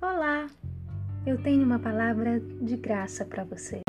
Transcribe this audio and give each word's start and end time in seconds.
Olá, 0.00 0.46
eu 1.26 1.42
tenho 1.42 1.64
uma 1.64 1.80
palavra 1.80 2.38
de 2.38 2.76
graça 2.76 3.24
para 3.24 3.42
você. 3.42 3.80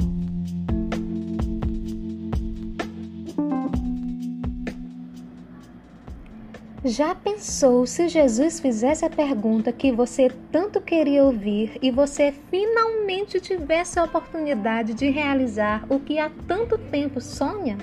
Já 6.84 7.14
pensou 7.14 7.86
se 7.86 8.08
Jesus 8.08 8.60
fizesse 8.60 9.06
a 9.06 9.10
pergunta 9.12 9.72
que 9.72 9.92
você 9.92 10.32
tanto 10.52 10.82
queria 10.82 11.24
ouvir 11.24 11.78
e 11.80 11.92
você 11.92 12.34
finalmente 12.50 13.40
tivesse 13.40 14.00
a 14.00 14.04
oportunidade 14.04 14.96
de 14.96 15.12
realizar 15.12 15.86
o 15.92 16.00
que 16.00 16.18
há 16.18 16.32
tanto 16.48 16.76
tempo 16.76 17.22
sonha? 17.22 17.78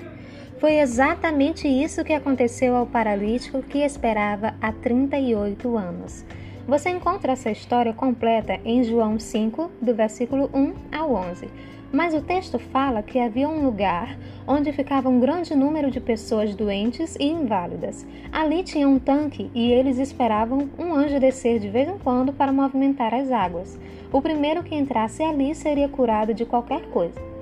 Foi 0.59 0.79
exatamente 0.79 1.65
isso 1.65 2.03
que 2.03 2.11
aconteceu 2.11 2.75
ao 2.75 2.85
paralítico 2.85 3.61
que 3.61 3.77
esperava 3.77 4.53
há 4.59 4.73
38 4.73 5.77
anos. 5.77 6.25
Você 6.67 6.89
encontra 6.89 7.31
essa 7.31 7.49
história 7.49 7.93
completa 7.93 8.59
em 8.65 8.83
João 8.83 9.17
5, 9.17 9.71
do 9.81 9.95
versículo 9.95 10.49
1 10.53 10.73
ao 10.91 11.13
11. 11.13 11.47
Mas 11.93 12.13
o 12.13 12.21
texto 12.21 12.59
fala 12.59 13.01
que 13.01 13.17
havia 13.17 13.47
um 13.47 13.63
lugar 13.63 14.19
onde 14.45 14.73
ficava 14.73 15.07
um 15.07 15.17
grande 15.17 15.55
número 15.55 15.89
de 15.89 16.01
pessoas 16.01 16.53
doentes 16.53 17.15
e 17.17 17.23
inválidas. 17.23 18.05
Ali 18.33 18.63
tinha 18.63 18.85
um 18.85 18.99
tanque 18.99 19.49
e 19.55 19.71
eles 19.71 19.97
esperavam 19.97 20.69
um 20.77 20.93
anjo 20.93 21.21
descer 21.21 21.57
de 21.57 21.69
vez 21.69 21.87
em 21.87 21.97
quando 21.97 22.33
para 22.33 22.51
movimentar 22.51 23.13
as 23.13 23.31
águas. 23.31 23.79
O 24.11 24.21
primeiro 24.21 24.61
que 24.61 24.75
entrasse 24.75 25.23
ali 25.23 25.55
seria 25.55 25.87
curado 25.87 26.33
de 26.33 26.43
qualquer 26.43 26.81
coisa. 26.89 27.36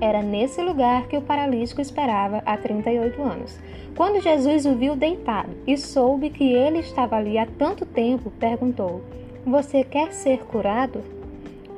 Era 0.00 0.22
nesse 0.22 0.60
lugar 0.62 1.08
que 1.08 1.16
o 1.16 1.22
paralítico 1.22 1.80
esperava 1.80 2.42
há 2.46 2.56
38 2.56 3.20
anos. 3.20 3.58
Quando 3.96 4.22
Jesus 4.22 4.64
o 4.64 4.76
viu 4.76 4.94
deitado 4.94 5.50
e 5.66 5.76
soube 5.76 6.30
que 6.30 6.52
ele 6.52 6.78
estava 6.78 7.16
ali 7.16 7.36
há 7.36 7.46
tanto 7.58 7.84
tempo, 7.84 8.30
perguntou: 8.38 9.02
Você 9.44 9.82
quer 9.82 10.12
ser 10.12 10.38
curado? 10.44 11.02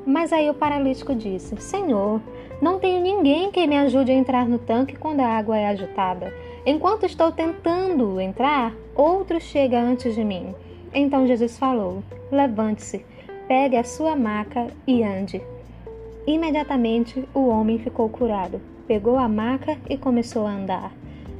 Mas 0.05 0.31
aí 0.31 0.47
o 0.49 0.53
paralítico 0.53 1.15
disse: 1.15 1.59
Senhor, 1.59 2.21
não 2.61 2.77
tenho 2.77 3.01
ninguém 3.01 3.49
que 3.49 3.65
me 3.65 3.75
ajude 3.75 4.11
a 4.11 4.15
entrar 4.15 4.47
no 4.47 4.59
tanque 4.59 4.95
quando 4.95 5.21
a 5.21 5.27
água 5.27 5.57
é 5.57 5.67
agitada. 5.67 6.31
Enquanto 6.63 7.07
estou 7.07 7.31
tentando 7.31 8.21
entrar, 8.21 8.75
outro 8.95 9.41
chega 9.41 9.81
antes 9.81 10.13
de 10.13 10.23
mim. 10.23 10.53
Então 10.93 11.25
Jesus 11.25 11.57
falou: 11.57 12.03
Levante-se, 12.31 13.03
pegue 13.47 13.77
a 13.77 13.83
sua 13.83 14.15
maca 14.15 14.67
e 14.85 15.03
ande. 15.03 15.41
Imediatamente 16.25 17.27
o 17.33 17.47
homem 17.47 17.79
ficou 17.79 18.07
curado, 18.07 18.61
pegou 18.87 19.17
a 19.17 19.27
maca 19.27 19.77
e 19.89 19.97
começou 19.97 20.45
a 20.45 20.51
andar. 20.51 20.91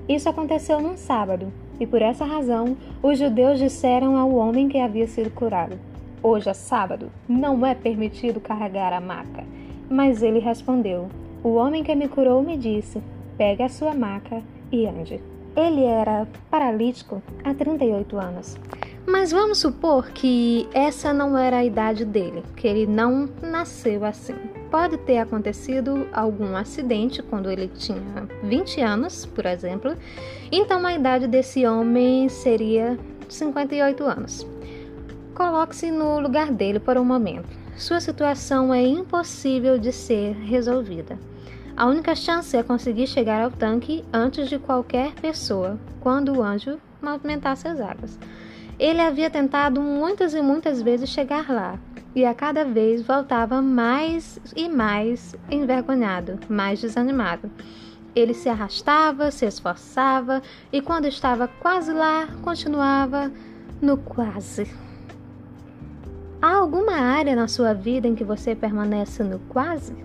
Isso 0.10 0.28
aconteceu 0.28 0.80
num 0.82 0.98
sábado, 0.98 1.54
e 1.80 1.86
por 1.86 2.02
essa 2.02 2.26
razão 2.26 2.76
os 3.02 3.20
judeus 3.20 3.60
disseram 3.60 4.18
ao 4.18 4.34
homem 4.34 4.68
que 4.68 4.80
havia 4.80 5.08
sido 5.08 5.30
curado: 5.30 5.78
Hoje 6.24 6.50
é 6.50 6.54
sábado, 6.54 7.12
não 7.28 7.66
é 7.66 7.76
permitido 7.76 8.40
carregar 8.40 8.92
a 8.94 9.00
maca. 9.00 9.44
Mas 9.90 10.24
ele 10.24 10.40
respondeu: 10.40 11.10
O 11.44 11.54
homem 11.54 11.84
que 11.84 11.94
me 11.94 12.08
curou 12.08 12.42
me 12.42 12.58
disse: 12.58 13.02
Pegue 13.38 13.64
a 13.64 13.70
sua 13.70 13.94
maca 13.94 14.42
e 14.72 14.88
ande. 14.88 15.22
Ele 15.56 15.84
era 15.84 16.28
paralítico 16.50 17.22
há 17.44 17.54
38 17.54 18.18
anos. 18.18 18.58
Mas 19.06 19.32
vamos 19.32 19.58
supor 19.58 20.12
que 20.12 20.68
essa 20.74 21.12
não 21.12 21.38
era 21.38 21.58
a 21.58 21.66
idade 21.66 22.06
dele, 22.06 22.44
que 22.56 22.68
ele 22.68 22.86
não 22.86 23.28
nasceu 23.42 24.06
assim. 24.06 24.36
Pode 24.72 24.98
ter 25.00 25.18
acontecido 25.18 26.08
algum 26.14 26.56
acidente 26.56 27.22
quando 27.22 27.52
ele 27.52 27.68
tinha 27.68 28.26
20 28.42 28.80
anos, 28.80 29.26
por 29.26 29.46
exemplo, 29.46 29.98
então 30.50 30.86
a 30.88 30.94
idade 30.94 31.28
desse 31.28 31.68
homem 31.68 32.30
seria 32.30 32.98
58 33.28 34.02
anos. 34.06 34.48
Coloque-se 35.36 35.92
no 35.92 36.22
lugar 36.22 36.52
dele 36.54 36.80
por 36.80 36.98
um 36.98 37.04
momento. 37.04 37.50
Sua 37.76 38.00
situação 38.00 38.74
é 38.74 38.82
impossível 38.82 39.78
de 39.78 39.92
ser 39.92 40.36
resolvida. 40.36 41.20
A 41.76 41.86
única 41.86 42.16
chance 42.16 42.56
é 42.56 42.64
conseguir 42.64 43.08
chegar 43.08 43.42
ao 43.42 43.52
tanque 43.52 44.06
antes 44.14 44.48
de 44.48 44.58
qualquer 44.58 45.14
pessoa, 45.16 45.78
quando 46.00 46.38
o 46.38 46.42
anjo 46.42 46.80
movimentasse 47.02 47.68
as 47.68 47.82
águas. 47.82 48.18
Ele 48.80 49.02
havia 49.02 49.30
tentado 49.30 49.82
muitas 49.82 50.34
e 50.34 50.42
muitas 50.42 50.82
vezes 50.82 51.10
chegar 51.10 51.50
lá, 51.50 51.78
e 52.16 52.26
a 52.26 52.34
cada 52.34 52.66
vez 52.66 53.02
voltava 53.02 53.62
mais 53.62 54.40
e 54.56 54.68
mais 54.68 55.36
envergonhado, 55.50 56.40
mais 56.50 56.82
desanimado. 56.82 57.50
Ele 58.14 58.34
se 58.34 58.50
arrastava, 58.50 59.32
se 59.32 59.46
esforçava 59.46 60.42
e, 60.72 60.82
quando 60.82 61.06
estava 61.06 61.48
quase 61.48 61.94
lá, 61.94 62.28
continuava 62.42 63.32
no 63.82 63.98
quase. 63.98 64.70
Há 66.42 66.56
alguma 66.56 66.94
área 66.94 67.36
na 67.36 67.48
sua 67.48 67.74
vida 67.74 68.08
em 68.08 68.16
que 68.16 68.24
você 68.24 68.54
permanece 68.54 69.24
no 69.24 69.40
quase? 69.40 69.96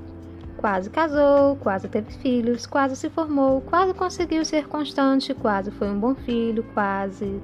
Quase 0.56 0.88
casou, 0.88 1.56
quase 1.56 1.88
teve 1.88 2.12
filhos, 2.12 2.66
quase 2.66 2.94
se 2.94 3.10
formou, 3.10 3.60
quase 3.62 3.92
conseguiu 3.92 4.44
ser 4.44 4.68
constante, 4.68 5.34
quase 5.34 5.70
foi 5.72 5.90
um 5.90 5.98
bom 5.98 6.14
filho, 6.14 6.64
quase. 6.72 7.40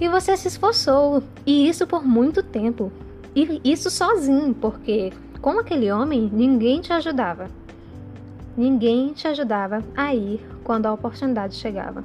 E 0.00 0.08
você 0.08 0.36
se 0.36 0.48
esforçou, 0.48 1.22
e 1.46 1.68
isso 1.68 1.86
por 1.86 2.04
muito 2.04 2.42
tempo. 2.42 2.90
E 3.38 3.60
isso 3.62 3.88
sozinho, 3.88 4.52
porque 4.52 5.12
com 5.40 5.60
aquele 5.60 5.92
homem 5.92 6.28
ninguém 6.32 6.80
te 6.80 6.92
ajudava. 6.92 7.48
Ninguém 8.56 9.12
te 9.12 9.28
ajudava 9.28 9.80
a 9.96 10.12
ir 10.12 10.44
quando 10.64 10.86
a 10.86 10.92
oportunidade 10.92 11.54
chegava. 11.54 12.02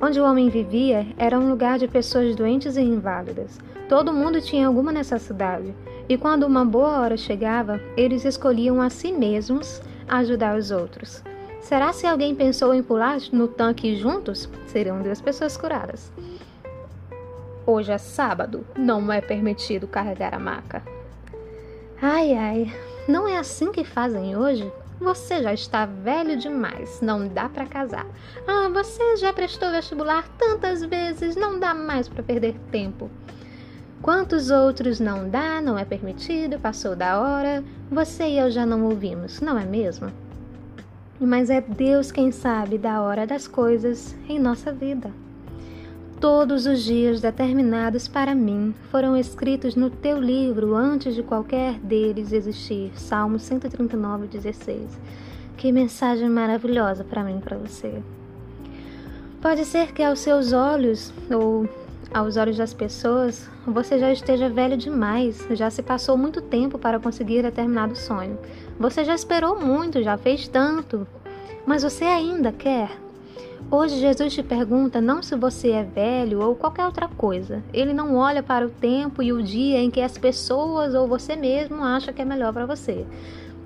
Onde 0.00 0.20
o 0.20 0.24
homem 0.24 0.48
vivia 0.48 1.04
era 1.18 1.36
um 1.36 1.50
lugar 1.50 1.80
de 1.80 1.88
pessoas 1.88 2.36
doentes 2.36 2.76
e 2.76 2.80
inválidas. 2.80 3.58
Todo 3.88 4.12
mundo 4.12 4.40
tinha 4.40 4.68
alguma 4.68 4.92
necessidade, 4.92 5.74
e 6.08 6.16
quando 6.16 6.44
uma 6.44 6.64
boa 6.64 7.00
hora 7.00 7.16
chegava, 7.16 7.80
eles 7.96 8.24
escolhiam 8.24 8.80
a 8.80 8.88
si 8.88 9.10
mesmos 9.10 9.82
ajudar 10.06 10.56
os 10.56 10.70
outros. 10.70 11.24
Será 11.60 11.92
se 11.92 12.06
alguém 12.06 12.36
pensou 12.36 12.72
em 12.72 12.84
pular 12.84 13.18
no 13.32 13.48
tanque 13.48 13.96
juntos? 13.96 14.48
Seriam 14.66 15.02
duas 15.02 15.20
pessoas 15.20 15.56
curadas. 15.56 16.12
Hoje 17.72 17.92
é 17.92 17.98
sábado, 17.98 18.66
não 18.76 19.12
é 19.12 19.20
permitido 19.20 19.86
carregar 19.86 20.34
a 20.34 20.40
maca. 20.40 20.82
Ai, 22.02 22.34
ai, 22.34 22.76
não 23.06 23.28
é 23.28 23.38
assim 23.38 23.70
que 23.70 23.84
fazem 23.84 24.36
hoje? 24.36 24.72
Você 24.98 25.40
já 25.40 25.54
está 25.54 25.86
velho 25.86 26.36
demais, 26.36 27.00
não 27.00 27.28
dá 27.28 27.48
para 27.48 27.66
casar. 27.66 28.08
Ah, 28.44 28.68
você 28.70 29.18
já 29.18 29.32
prestou 29.32 29.70
vestibular 29.70 30.28
tantas 30.36 30.84
vezes, 30.84 31.36
não 31.36 31.60
dá 31.60 31.72
mais 31.72 32.08
para 32.08 32.24
perder 32.24 32.56
tempo. 32.72 33.08
Quantos 34.02 34.50
outros 34.50 34.98
não 34.98 35.28
dá, 35.28 35.60
não 35.60 35.78
é 35.78 35.84
permitido, 35.84 36.58
passou 36.58 36.96
da 36.96 37.20
hora, 37.20 37.62
você 37.88 38.24
e 38.30 38.38
eu 38.40 38.50
já 38.50 38.66
não 38.66 38.82
ouvimos, 38.86 39.40
não 39.40 39.56
é 39.56 39.64
mesmo? 39.64 40.10
Mas 41.20 41.48
é 41.48 41.60
Deus 41.60 42.10
quem 42.10 42.32
sabe 42.32 42.78
da 42.78 43.00
hora 43.00 43.28
das 43.28 43.46
coisas 43.46 44.16
em 44.28 44.40
nossa 44.40 44.72
vida. 44.72 45.12
Todos 46.20 46.66
os 46.66 46.82
dias 46.82 47.22
determinados 47.22 48.06
para 48.06 48.34
mim 48.34 48.74
foram 48.90 49.16
escritos 49.16 49.74
no 49.74 49.88
teu 49.88 50.20
livro 50.20 50.74
antes 50.74 51.14
de 51.14 51.22
qualquer 51.22 51.78
deles 51.78 52.30
existir. 52.30 52.92
Salmo 52.94 53.38
139, 53.38 54.26
16. 54.26 55.00
Que 55.56 55.72
mensagem 55.72 56.28
maravilhosa 56.28 57.04
para 57.04 57.24
mim 57.24 57.40
para 57.40 57.56
você. 57.56 58.02
Pode 59.40 59.64
ser 59.64 59.94
que 59.94 60.02
aos 60.02 60.18
seus 60.18 60.52
olhos, 60.52 61.10
ou 61.34 61.66
aos 62.12 62.36
olhos 62.36 62.58
das 62.58 62.74
pessoas, 62.74 63.48
você 63.66 63.98
já 63.98 64.12
esteja 64.12 64.50
velho 64.50 64.76
demais, 64.76 65.48
já 65.52 65.70
se 65.70 65.82
passou 65.82 66.18
muito 66.18 66.42
tempo 66.42 66.78
para 66.78 67.00
conseguir 67.00 67.40
determinado 67.40 67.96
sonho. 67.96 68.38
Você 68.78 69.04
já 69.04 69.14
esperou 69.14 69.58
muito, 69.58 70.02
já 70.02 70.18
fez 70.18 70.46
tanto, 70.46 71.08
mas 71.64 71.82
você 71.82 72.04
ainda 72.04 72.52
quer 72.52 72.90
Hoje 73.68 73.98
Jesus 73.98 74.32
te 74.32 74.42
pergunta 74.42 75.00
não 75.00 75.22
se 75.22 75.34
você 75.34 75.70
é 75.70 75.82
velho 75.82 76.40
ou 76.40 76.54
qualquer 76.54 76.84
outra 76.86 77.08
coisa. 77.08 77.62
Ele 77.72 77.92
não 77.92 78.16
olha 78.16 78.42
para 78.42 78.66
o 78.66 78.70
tempo 78.70 79.22
e 79.22 79.32
o 79.32 79.42
dia 79.42 79.78
em 79.78 79.90
que 79.90 80.00
as 80.00 80.16
pessoas 80.16 80.94
ou 80.94 81.08
você 81.08 81.34
mesmo 81.34 81.82
acha 81.82 82.12
que 82.12 82.22
é 82.22 82.24
melhor 82.24 82.52
para 82.52 82.66
você. 82.66 83.04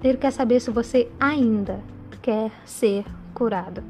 Ele 0.03 0.19
quer 0.19 0.31
saber 0.31 0.61
se 0.61 0.71
você 0.71 1.11
ainda 1.19 1.81
quer 2.21 2.51
ser 2.65 3.05
curado. 3.35 3.83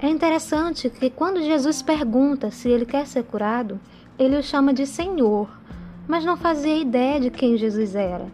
É 0.00 0.08
interessante 0.08 0.88
que 0.88 1.10
quando 1.10 1.42
Jesus 1.42 1.82
pergunta 1.82 2.50
se 2.50 2.68
ele 2.68 2.86
quer 2.86 3.06
ser 3.06 3.24
curado, 3.24 3.80
ele 4.16 4.36
o 4.36 4.42
chama 4.42 4.72
de 4.72 4.86
Senhor, 4.86 5.48
mas 6.06 6.24
não 6.24 6.36
fazia 6.36 6.76
ideia 6.76 7.20
de 7.20 7.30
quem 7.30 7.56
Jesus 7.56 7.94
era. 7.96 8.26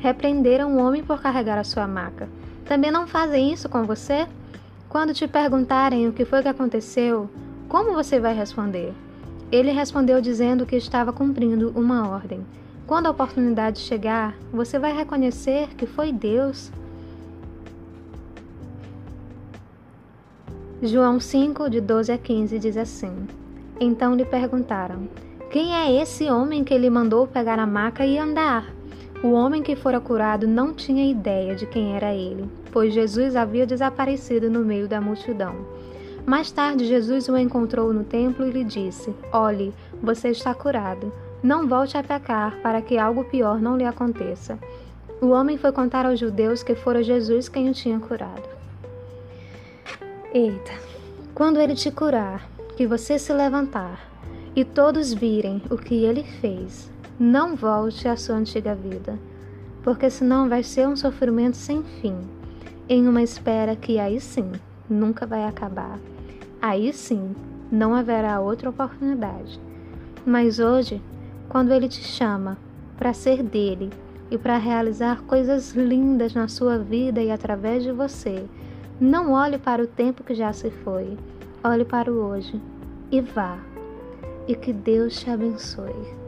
Repreenderam 0.00 0.76
o 0.76 0.78
homem 0.78 1.02
por 1.02 1.20
carregar 1.20 1.58
a 1.58 1.64
sua 1.64 1.86
maca. 1.86 2.28
Também 2.64 2.90
não 2.90 3.06
fazem 3.06 3.52
isso 3.52 3.68
com 3.68 3.84
você? 3.84 4.26
Quando 4.90 5.14
te 5.14 5.28
perguntarem 5.28 6.08
o 6.08 6.12
que 6.12 6.24
foi 6.24 6.42
que 6.42 6.48
aconteceu, 6.48 7.30
como 7.68 7.92
você 7.92 8.18
vai 8.18 8.34
responder? 8.34 8.92
Ele 9.52 9.70
respondeu 9.70 10.20
dizendo 10.20 10.66
que 10.66 10.74
estava 10.74 11.12
cumprindo 11.12 11.72
uma 11.76 12.08
ordem. 12.08 12.44
Quando 12.88 13.06
a 13.06 13.10
oportunidade 13.10 13.78
chegar, 13.78 14.36
você 14.52 14.80
vai 14.80 14.92
reconhecer 14.92 15.68
que 15.76 15.86
foi 15.86 16.12
Deus. 16.12 16.72
João 20.82 21.20
5, 21.20 21.70
de 21.70 21.80
12 21.80 22.10
a 22.10 22.18
15 22.18 22.58
diz 22.58 22.76
assim: 22.76 23.28
Então 23.78 24.16
lhe 24.16 24.24
perguntaram: 24.24 25.08
Quem 25.52 25.72
é 25.72 26.02
esse 26.02 26.28
homem 26.28 26.64
que 26.64 26.74
ele 26.74 26.90
mandou 26.90 27.28
pegar 27.28 27.60
a 27.60 27.66
maca 27.66 28.04
e 28.04 28.18
andar? 28.18 28.66
O 29.22 29.30
homem 29.30 29.62
que 29.62 29.76
fora 29.76 30.00
curado 30.00 30.48
não 30.48 30.74
tinha 30.74 31.08
ideia 31.08 31.54
de 31.54 31.64
quem 31.64 31.94
era 31.94 32.12
ele, 32.12 32.50
pois 32.72 32.94
Jesus 32.94 33.36
havia 33.36 33.66
desaparecido 33.66 34.50
no 34.50 34.60
meio 34.60 34.88
da 34.88 35.00
multidão. 35.00 35.54
Mais 36.26 36.50
tarde, 36.50 36.84
Jesus 36.84 37.28
o 37.28 37.36
encontrou 37.36 37.92
no 37.92 38.04
templo 38.04 38.46
e 38.46 38.50
lhe 38.50 38.64
disse: 38.64 39.14
Olhe, 39.32 39.72
você 40.02 40.28
está 40.28 40.54
curado. 40.54 41.12
Não 41.42 41.66
volte 41.66 41.96
a 41.96 42.02
pecar, 42.02 42.60
para 42.62 42.82
que 42.82 42.98
algo 42.98 43.24
pior 43.24 43.60
não 43.60 43.76
lhe 43.76 43.84
aconteça. 43.84 44.58
O 45.20 45.28
homem 45.28 45.56
foi 45.56 45.72
contar 45.72 46.06
aos 46.06 46.18
judeus 46.18 46.62
que 46.62 46.74
fora 46.74 47.02
Jesus 47.02 47.48
quem 47.48 47.68
o 47.68 47.72
tinha 47.72 47.98
curado. 47.98 48.48
Eita, 50.32 50.72
quando 51.34 51.60
ele 51.60 51.74
te 51.74 51.90
curar, 51.90 52.48
que 52.76 52.86
você 52.86 53.18
se 53.18 53.32
levantar 53.32 54.00
e 54.54 54.64
todos 54.64 55.12
virem 55.12 55.62
o 55.70 55.76
que 55.76 56.04
ele 56.04 56.24
fez, 56.24 56.90
não 57.18 57.54
volte 57.54 58.08
à 58.08 58.16
sua 58.16 58.36
antiga 58.36 58.74
vida, 58.74 59.18
porque 59.82 60.08
senão 60.08 60.48
vai 60.48 60.62
ser 60.62 60.88
um 60.88 60.96
sofrimento 60.96 61.56
sem 61.56 61.82
fim, 61.82 62.16
em 62.90 63.06
uma 63.06 63.22
espera 63.22 63.76
que 63.76 64.00
aí 64.00 64.20
sim 64.20 64.50
nunca 64.88 65.24
vai 65.24 65.44
acabar. 65.44 66.00
Aí 66.60 66.92
sim 66.92 67.36
não 67.70 67.94
haverá 67.94 68.40
outra 68.40 68.68
oportunidade. 68.68 69.60
Mas 70.26 70.58
hoje, 70.58 71.00
quando 71.48 71.70
ele 71.70 71.86
te 71.86 72.02
chama 72.02 72.58
para 72.98 73.12
ser 73.12 73.44
dele 73.44 73.90
e 74.28 74.36
para 74.36 74.58
realizar 74.58 75.22
coisas 75.22 75.70
lindas 75.70 76.34
na 76.34 76.48
sua 76.48 76.78
vida 76.78 77.22
e 77.22 77.30
através 77.30 77.84
de 77.84 77.92
você, 77.92 78.44
não 79.00 79.34
olhe 79.34 79.56
para 79.56 79.84
o 79.84 79.86
tempo 79.86 80.24
que 80.24 80.34
já 80.34 80.52
se 80.52 80.68
foi, 80.68 81.16
olhe 81.62 81.84
para 81.84 82.12
o 82.12 82.16
hoje 82.16 82.60
e 83.12 83.20
vá. 83.20 83.56
E 84.48 84.54
que 84.56 84.72
Deus 84.72 85.20
te 85.20 85.30
abençoe. 85.30 86.19